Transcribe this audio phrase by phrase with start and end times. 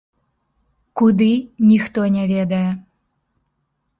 [1.01, 1.27] Куды,
[1.71, 2.69] ніхто не ведае.